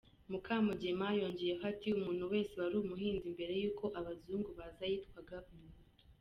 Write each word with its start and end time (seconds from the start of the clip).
Mukamugema 0.31 1.07
yongeyeho 1.19 1.63
ati 1.71 1.87
”Umuntu 1.97 2.23
wese 2.33 2.53
wari 2.61 2.75
umuhinzi 2.79 3.25
mbere 3.35 3.53
y’uko 3.61 3.85
abazungu 3.99 4.49
baza 4.59 4.83
yitwaga 4.91 5.37
umuhutu. 5.51 5.99